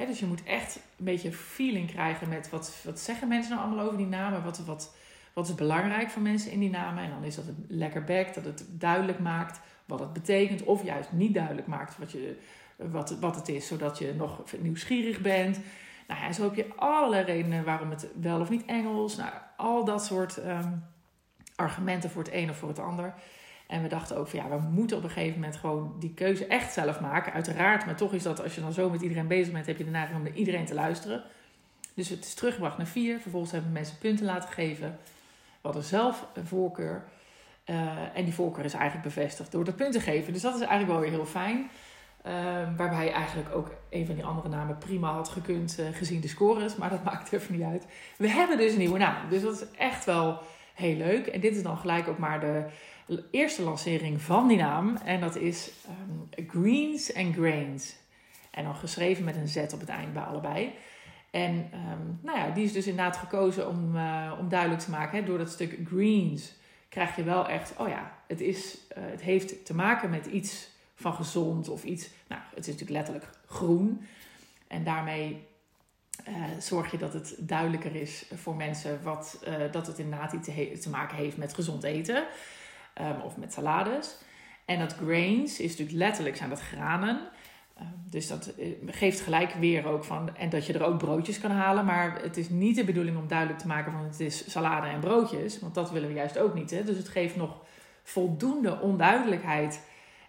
dus 0.06 0.18
je 0.18 0.26
moet 0.26 0.42
echt 0.42 0.76
een 0.76 1.04
beetje 1.04 1.32
feeling 1.32 1.90
krijgen 1.90 2.28
met 2.28 2.50
wat, 2.50 2.80
wat 2.84 3.00
zeggen 3.00 3.28
mensen 3.28 3.54
nou 3.54 3.66
allemaal 3.66 3.84
over 3.84 3.96
die 3.98 4.06
namen. 4.06 4.44
Wat, 4.44 4.58
wat, 4.58 4.94
wat 5.32 5.48
is 5.48 5.54
belangrijk 5.54 6.10
voor 6.10 6.22
mensen 6.22 6.50
in 6.50 6.60
die 6.60 6.70
namen. 6.70 7.04
En 7.04 7.10
dan 7.10 7.24
is 7.24 7.34
dat 7.34 7.46
het 7.46 7.56
lekker 7.68 8.04
back, 8.04 8.34
dat 8.34 8.44
het 8.44 8.64
duidelijk 8.70 9.18
maakt 9.18 9.60
wat 9.84 10.00
het 10.00 10.12
betekent. 10.12 10.62
Of 10.62 10.84
juist 10.84 11.12
niet 11.12 11.34
duidelijk 11.34 11.66
maakt 11.66 11.98
wat, 11.98 12.12
je, 12.12 12.36
wat, 12.76 13.18
wat 13.20 13.36
het 13.36 13.48
is, 13.48 13.66
zodat 13.66 13.98
je 13.98 14.14
nog 14.16 14.42
nieuwsgierig 14.60 15.20
bent. 15.20 15.58
Nou 16.08 16.20
ja, 16.20 16.32
zo 16.32 16.42
heb 16.42 16.54
je 16.54 16.74
allerlei 16.76 17.24
redenen 17.24 17.64
waarom 17.64 17.90
het 17.90 18.08
wel 18.20 18.40
of 18.40 18.50
niet 18.50 18.64
Engels. 18.64 19.16
Nou, 19.16 19.32
al 19.56 19.84
dat 19.84 20.04
soort 20.04 20.36
um, 20.36 20.84
argumenten 21.56 22.10
voor 22.10 22.22
het 22.22 22.32
een 22.32 22.50
of 22.50 22.56
voor 22.56 22.68
het 22.68 22.78
ander. 22.78 23.14
En 23.66 23.82
we 23.82 23.88
dachten 23.88 24.16
ook 24.16 24.28
van 24.28 24.38
ja, 24.38 24.48
we 24.48 24.58
moeten 24.58 24.96
op 24.96 25.02
een 25.02 25.10
gegeven 25.10 25.40
moment 25.40 25.56
gewoon 25.56 25.96
die 25.98 26.14
keuze 26.14 26.46
echt 26.46 26.72
zelf 26.72 27.00
maken. 27.00 27.32
Uiteraard, 27.32 27.86
maar 27.86 27.96
toch 27.96 28.12
is 28.12 28.22
dat 28.22 28.42
als 28.42 28.54
je 28.54 28.60
dan 28.60 28.72
zo 28.72 28.90
met 28.90 29.02
iedereen 29.02 29.26
bezig 29.26 29.52
bent, 29.52 29.66
heb 29.66 29.78
je 29.78 29.84
de 29.84 29.90
neiging 29.90 30.18
om 30.18 30.24
naar 30.24 30.34
iedereen 30.34 30.64
te 30.64 30.74
luisteren. 30.74 31.22
Dus 31.94 32.08
het 32.08 32.24
is 32.24 32.34
teruggebracht 32.34 32.76
naar 32.76 32.86
4. 32.86 33.18
Vervolgens 33.20 33.52
hebben 33.52 33.70
we 33.70 33.78
mensen 33.78 33.98
punten 33.98 34.26
laten 34.26 34.48
geven. 34.48 34.98
We 35.60 35.68
hadden 35.68 35.82
zelf 35.82 36.26
een 36.34 36.46
voorkeur. 36.46 37.04
En 38.14 38.24
die 38.24 38.34
voorkeur 38.34 38.64
is 38.64 38.72
eigenlijk 38.72 39.14
bevestigd 39.14 39.52
door 39.52 39.64
de 39.64 39.72
punten 39.72 40.00
geven. 40.00 40.32
Dus 40.32 40.42
dat 40.42 40.54
is 40.54 40.60
eigenlijk 40.60 40.90
wel 40.90 41.00
weer 41.00 41.10
heel 41.10 41.26
fijn. 41.26 41.70
Uh, 42.26 42.32
waarbij 42.76 43.12
eigenlijk 43.12 43.54
ook 43.54 43.74
een 43.90 44.06
van 44.06 44.14
die 44.14 44.24
andere 44.24 44.48
namen 44.48 44.78
prima 44.78 45.12
had 45.12 45.28
gekund 45.28 45.76
uh, 45.80 45.86
gezien 45.92 46.20
de 46.20 46.28
scores. 46.28 46.76
Maar 46.76 46.90
dat 46.90 47.04
maakt 47.12 47.32
even 47.32 47.54
niet 47.54 47.64
uit. 47.64 47.86
We 48.16 48.28
hebben 48.28 48.56
dus 48.56 48.72
een 48.72 48.78
nieuwe 48.78 48.98
naam. 48.98 49.28
Dus 49.28 49.42
dat 49.42 49.54
is 49.54 49.64
echt 49.78 50.04
wel 50.04 50.40
heel 50.74 50.96
leuk. 50.96 51.26
En 51.26 51.40
dit 51.40 51.56
is 51.56 51.62
dan 51.62 51.76
gelijk 51.76 52.08
ook 52.08 52.18
maar 52.18 52.40
de 52.40 52.64
eerste 53.30 53.62
lancering 53.62 54.20
van 54.20 54.48
die 54.48 54.56
naam. 54.56 54.96
En 55.04 55.20
dat 55.20 55.36
is 55.36 55.70
um, 55.88 56.46
Greens 56.48 57.14
and 57.14 57.34
Grains. 57.34 57.96
En 58.50 58.64
dan 58.64 58.74
geschreven 58.74 59.24
met 59.24 59.36
een 59.36 59.48
Z 59.48 59.56
op 59.56 59.80
het 59.80 59.88
eind 59.88 60.12
bij 60.12 60.22
allebei. 60.22 60.72
En 61.30 61.54
um, 61.54 62.18
nou 62.22 62.38
ja, 62.38 62.50
die 62.50 62.64
is 62.64 62.72
dus 62.72 62.86
inderdaad 62.86 63.16
gekozen 63.16 63.68
om, 63.68 63.96
uh, 63.96 64.32
om 64.40 64.48
duidelijk 64.48 64.80
te 64.80 64.90
maken. 64.90 65.18
Hè, 65.18 65.24
door 65.24 65.38
dat 65.38 65.50
stuk 65.50 65.78
greens 65.84 66.54
krijg 66.92 67.16
je 67.16 67.22
wel 67.22 67.48
echt... 67.48 67.72
Oh 67.78 67.88
ja, 67.88 68.18
het, 68.26 68.40
is, 68.40 68.78
het 68.94 69.20
heeft 69.20 69.64
te 69.64 69.74
maken 69.74 70.10
met 70.10 70.26
iets 70.26 70.68
van 70.94 71.14
gezond 71.14 71.68
of 71.68 71.84
iets. 71.84 72.08
Nou, 72.28 72.42
het 72.48 72.66
is 72.66 72.72
natuurlijk 72.72 72.90
letterlijk 72.90 73.28
groen. 73.46 74.06
En 74.66 74.84
daarmee 74.84 75.46
uh, 76.28 76.34
zorg 76.58 76.90
je 76.90 76.98
dat 76.98 77.12
het 77.12 77.34
duidelijker 77.38 77.94
is 77.94 78.26
voor 78.34 78.56
mensen 78.56 79.02
wat, 79.02 79.44
uh, 79.48 79.72
dat 79.72 79.86
het 79.86 79.98
inderdaad 79.98 80.32
iets 80.32 80.46
te, 80.46 80.78
te, 80.78 80.90
maken 80.90 81.16
heeft 81.16 81.36
met 81.36 81.54
gezond 81.54 81.82
eten 81.82 82.26
um, 83.00 83.20
of 83.20 83.36
met 83.36 83.52
salades. 83.52 84.16
En 84.64 84.78
dat 84.78 84.94
grains 84.94 85.60
is 85.60 85.70
natuurlijk 85.70 85.98
letterlijk 85.98 86.36
zijn 86.36 86.50
dat 86.50 86.60
granen. 86.60 87.28
Uh, 87.82 87.88
dus 88.04 88.28
dat 88.28 88.46
eh, 88.46 88.66
geeft 88.86 89.20
gelijk 89.20 89.52
weer 89.52 89.86
ook 89.86 90.04
van. 90.04 90.36
En 90.36 90.50
dat 90.50 90.66
je 90.66 90.72
er 90.72 90.84
ook 90.84 90.98
broodjes 90.98 91.40
kan 91.40 91.50
halen. 91.50 91.84
Maar 91.84 92.22
het 92.22 92.36
is 92.36 92.48
niet 92.48 92.76
de 92.76 92.84
bedoeling 92.84 93.16
om 93.16 93.28
duidelijk 93.28 93.58
te 93.58 93.66
maken 93.66 93.92
van 93.92 94.04
het 94.04 94.20
is 94.20 94.50
salade 94.50 94.86
en 94.86 95.00
broodjes. 95.00 95.60
Want 95.60 95.74
dat 95.74 95.90
willen 95.90 96.08
we 96.08 96.14
juist 96.14 96.38
ook 96.38 96.54
niet. 96.54 96.70
Hè? 96.70 96.84
Dus 96.84 96.96
het 96.96 97.08
geeft 97.08 97.36
nog 97.36 97.60
voldoende 98.02 98.80
onduidelijkheid 98.80 99.80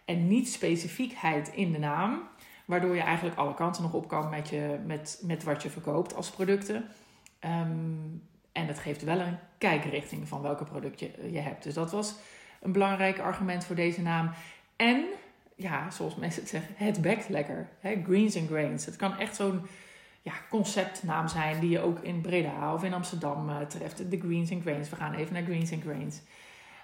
en 0.05 0.27
niet 0.27 0.49
specifiekheid 0.49 1.47
in 1.53 1.71
de 1.71 1.79
naam. 1.79 2.21
Waardoor 2.65 2.95
je 2.95 3.01
eigenlijk 3.01 3.37
alle 3.37 3.53
kanten 3.53 3.83
nog 3.83 3.93
op 3.93 4.07
kan 4.07 4.29
met, 4.29 4.49
je, 4.49 4.79
met, 4.85 5.21
met 5.25 5.43
wat 5.43 5.63
je 5.63 5.69
verkoopt 5.69 6.15
als 6.15 6.29
producten. 6.29 6.85
Um, 7.39 8.21
en 8.51 8.67
het 8.67 8.79
geeft 8.79 9.03
wel 9.03 9.19
een 9.19 9.37
kijkrichting 9.57 10.27
van 10.27 10.41
welke 10.41 10.63
product 10.63 10.99
je, 10.99 11.11
je 11.31 11.39
hebt. 11.39 11.63
Dus 11.63 11.73
dat 11.73 11.91
was 11.91 12.15
een 12.61 12.71
belangrijk 12.71 13.19
argument 13.19 13.65
voor 13.65 13.75
deze 13.75 14.01
naam. 14.01 14.31
En, 14.75 15.05
ja, 15.63 15.91
zoals 15.91 16.15
mensen 16.15 16.41
het 16.41 16.49
zeggen, 16.49 16.73
het 16.77 17.01
bekt 17.01 17.29
lekker. 17.29 17.67
Greens 17.81 18.37
and 18.37 18.47
Grains. 18.47 18.85
Het 18.85 18.95
kan 18.95 19.17
echt 19.17 19.35
zo'n 19.35 19.61
ja, 20.21 20.33
conceptnaam 20.49 21.27
zijn 21.27 21.59
die 21.59 21.69
je 21.69 21.79
ook 21.79 21.99
in 21.99 22.21
Breda 22.21 22.73
of 22.73 22.83
in 22.83 22.93
Amsterdam 22.93 23.49
uh, 23.49 23.59
treft. 23.59 24.11
De 24.11 24.19
Greens 24.19 24.51
and 24.51 24.61
Grains. 24.61 24.89
We 24.89 24.95
gaan 24.95 25.13
even 25.13 25.33
naar 25.33 25.43
Greens 25.43 25.71
and 25.71 25.81
Grains. 25.81 26.21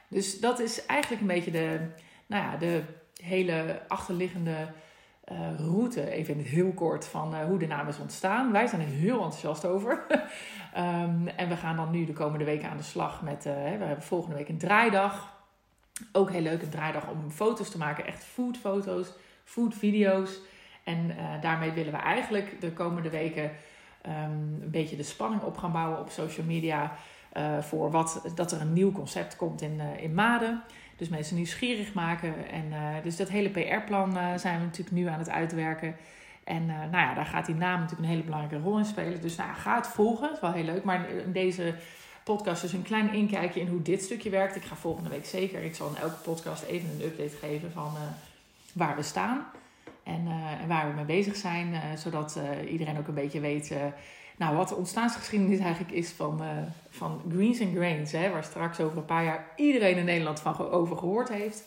Dus 0.07 0.39
dat 0.39 0.59
is 0.59 0.86
eigenlijk 0.86 1.21
een 1.21 1.27
beetje 1.27 1.51
de, 1.51 1.79
nou 2.25 2.43
ja, 2.43 2.57
de 2.57 2.83
hele 3.24 3.81
achterliggende 3.88 4.67
uh, 5.31 5.38
route, 5.57 6.09
even 6.09 6.33
in 6.33 6.39
het 6.39 6.50
heel 6.50 6.74
kort, 6.74 7.07
van 7.07 7.33
uh, 7.33 7.45
hoe 7.45 7.59
de 7.59 7.67
naam 7.67 7.88
is 7.88 8.00
ontstaan. 8.00 8.51
Wij 8.51 8.67
zijn 8.67 8.81
er 8.81 8.88
heel 8.88 9.24
enthousiast 9.24 9.65
over. 9.65 10.05
um, 10.77 11.27
en 11.41 11.50
we 11.50 11.55
gaan 11.55 11.75
dan 11.75 11.91
nu 11.91 12.05
de 12.05 12.13
komende 12.13 12.45
weken 12.45 12.69
aan 12.69 12.77
de 12.77 12.83
slag 12.83 13.21
met, 13.21 13.43
we 13.43 13.50
hebben 13.50 14.03
volgende 14.03 14.36
week 14.36 14.50
een 14.50 14.57
draaidag. 14.57 15.38
Ook 16.12 16.32
heel 16.32 16.41
leuk, 16.41 16.62
een 16.62 16.70
draaidag 16.70 17.10
om 17.10 17.32
foto's 17.32 17.70
te 17.70 17.77
maken, 17.77 18.06
echt 18.06 18.24
foodfoto's, 18.24 19.08
foodvideo's. 19.44 20.39
En 20.84 21.15
daarmee 21.41 21.72
willen 21.72 21.91
we 21.91 21.98
eigenlijk 21.98 22.62
de 22.62 22.72
komende 22.72 23.10
weken 23.10 23.44
um, 23.44 24.62
een 24.62 24.72
beetje 24.72 24.96
de 24.96 25.03
spanning 25.03 25.41
op 25.41 25.58
gaan 25.58 25.72
bouwen 25.72 26.00
op 26.00 26.10
social 26.10 26.46
media. 26.46 26.96
voor 27.60 27.91
wat, 27.91 28.32
dat 28.36 28.51
er 28.51 28.62
een 28.62 28.74
nieuw 28.74 28.91
concept 28.91 29.36
komt 29.36 29.62
in, 29.62 29.79
in 29.79 30.13
Maden. 30.13 30.63
Dus 31.00 31.10
mensen 31.10 31.36
nieuwsgierig 31.36 31.94
maken. 31.94 32.50
En 32.51 32.65
uh, 32.72 33.03
dus 33.03 33.15
dat 33.15 33.29
hele 33.29 33.50
PR-plan 33.50 34.18
uh, 34.18 34.34
zijn 34.36 34.60
we 34.60 34.65
natuurlijk 34.65 34.96
nu 34.96 35.08
aan 35.08 35.20
het 35.20 35.29
uitwerken. 35.29 35.96
En 36.44 36.63
uh, 36.63 36.77
nou 36.77 36.91
ja, 36.91 37.13
daar 37.13 37.25
gaat 37.25 37.46
die 37.46 37.56
naam 37.56 37.79
natuurlijk 37.79 38.08
een 38.08 38.13
hele 38.13 38.24
belangrijke 38.24 38.65
rol 38.65 38.77
in 38.77 38.86
spelen. 38.86 39.22
Dus 39.22 39.36
nou, 39.36 39.53
ga 39.53 39.75
het 39.75 39.88
volgen. 39.88 40.24
Het 40.24 40.36
is 40.36 40.41
wel 40.41 40.51
heel 40.51 40.63
leuk. 40.63 40.84
Maar 40.84 41.06
deze 41.27 41.75
podcast 42.36 42.62
dus 42.62 42.74
een 42.74 42.81
klein 42.81 43.13
inkijkje 43.13 43.59
in 43.59 43.67
hoe 43.67 43.81
dit 43.81 44.03
stukje 44.03 44.29
werkt. 44.29 44.55
Ik 44.55 44.63
ga 44.63 44.75
volgende 44.75 45.09
week 45.09 45.25
zeker. 45.25 45.62
Ik 45.62 45.75
zal 45.75 45.88
in 45.88 46.01
elke 46.01 46.21
podcast 46.21 46.63
even 46.63 46.89
een 46.89 47.05
update 47.05 47.38
geven 47.38 47.71
van 47.71 47.93
waar 48.74 48.95
we 48.95 49.03
staan. 49.03 49.45
En, 50.03 50.27
en, 50.62 50.67
waar 50.67 50.88
we 50.88 50.95
mee 50.95 51.05
bezig 51.05 51.36
zijn. 51.36 51.98
zodat 51.98 52.39
iedereen 52.69 52.98
ook 52.98 53.07
een 53.07 53.13
beetje 53.13 53.39
weet 53.39 53.74
nou, 54.38 54.55
wat 54.55 54.69
de 54.69 54.75
ontstaansgeschiedenis 54.75 55.59
eigenlijk 55.59 55.91
is 55.91 56.09
van, 56.09 56.41
van 56.89 57.21
Greens 57.31 57.62
and 57.62 57.75
Grains, 57.75 58.12
hè, 58.12 58.29
waar 58.29 58.43
straks 58.43 58.79
over 58.79 58.98
een 58.98 59.05
paar 59.05 59.24
jaar 59.24 59.48
iedereen 59.55 59.98
in 59.98 60.05
Nederland 60.05 60.39
van 60.39 60.57
over 60.57 60.98
gehoord 60.98 61.29
heeft. 61.29 61.63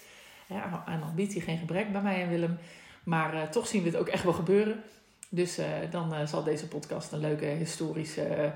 Ja, 0.47 0.83
aan 0.87 1.03
ambitie 1.03 1.41
geen 1.41 1.59
gebrek 1.59 1.93
bij 1.93 2.03
mij 2.03 2.23
en 2.23 2.29
Willem, 2.29 2.59
maar 3.05 3.51
toch 3.51 3.67
zien 3.67 3.83
we 3.83 3.89
het 3.89 3.99
ook 3.99 4.09
echt 4.09 4.25
wel 4.25 4.33
gebeuren. 4.33 4.83
Dus 5.29 5.59
dan 5.91 6.29
zal 6.29 6.45
deze 6.45 6.69
podcast 6.69 7.13
een 7.13 7.21
leuke 7.21 7.47
historische 7.47 8.53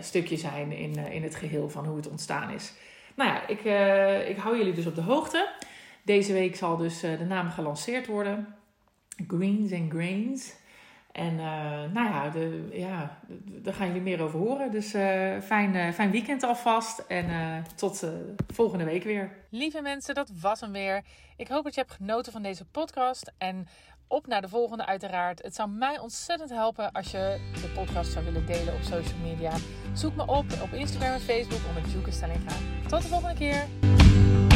stukje 0.00 0.36
zijn 0.36 0.72
in, 0.72 0.96
in 0.96 1.22
het 1.22 1.34
geheel 1.34 1.70
van 1.70 1.86
hoe 1.86 1.96
het 1.96 2.08
ontstaan 2.08 2.50
is. 2.50 2.72
Nou 3.14 3.30
ja, 3.30 3.46
ik, 3.46 3.60
ik 4.28 4.36
hou 4.36 4.56
jullie 4.56 4.72
dus 4.72 4.86
op 4.86 4.94
de 4.94 5.00
hoogte. 5.00 5.52
Deze 6.02 6.32
week 6.32 6.56
zal 6.56 6.76
dus 6.76 7.00
de 7.00 7.24
naam 7.28 7.50
gelanceerd 7.50 8.06
worden. 8.06 8.54
Greens 9.26 9.72
and 9.72 9.92
Grains. 9.92 10.54
En 11.12 11.36
nou 11.92 12.08
ja, 12.08 12.28
de, 12.30 12.68
ja, 12.72 13.18
daar 13.46 13.74
gaan 13.74 13.86
jullie 13.86 14.02
meer 14.02 14.22
over 14.22 14.38
horen. 14.38 14.70
Dus 14.70 14.90
fijn, 15.44 15.94
fijn 15.94 16.10
weekend 16.10 16.42
alvast. 16.42 16.98
En 16.98 17.26
tot 17.76 18.04
volgende 18.52 18.84
week 18.84 19.04
weer. 19.04 19.30
Lieve 19.48 19.82
mensen, 19.82 20.14
dat 20.14 20.30
was 20.40 20.60
hem 20.60 20.72
weer. 20.72 21.02
Ik 21.36 21.48
hoop 21.48 21.64
dat 21.64 21.74
je 21.74 21.80
hebt 21.80 21.92
genoten 21.92 22.32
van 22.32 22.42
deze 22.42 22.64
podcast. 22.64 23.32
En 23.38 23.66
op 24.12 24.26
naar 24.26 24.40
de 24.40 24.48
volgende 24.48 24.86
uiteraard. 24.86 25.42
Het 25.42 25.54
zou 25.54 25.68
mij 25.68 25.98
ontzettend 25.98 26.50
helpen 26.50 26.92
als 26.92 27.10
je 27.10 27.40
de 27.52 27.68
podcast 27.74 28.12
zou 28.12 28.24
willen 28.24 28.46
delen 28.46 28.74
op 28.74 28.82
social 28.82 29.18
media. 29.22 29.52
Zoek 29.92 30.14
me 30.14 30.22
op 30.22 30.44
op 30.62 30.72
Instagram 30.72 31.12
en 31.12 31.20
Facebook 31.20 31.60
onder 31.68 31.90
Juke 31.90 32.10
Stellinga. 32.10 32.54
Tot 32.88 33.02
de 33.02 33.08
volgende 33.08 33.34
keer. 33.34 34.51